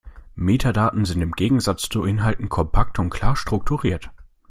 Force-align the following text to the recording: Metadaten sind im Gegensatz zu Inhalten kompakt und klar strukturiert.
Metadaten 0.33 1.05
sind 1.05 1.21
im 1.21 1.33
Gegensatz 1.33 1.87
zu 1.87 2.05
Inhalten 2.05 2.49
kompakt 2.49 2.97
und 2.97 3.11
klar 3.11 3.35
strukturiert. 3.35 4.09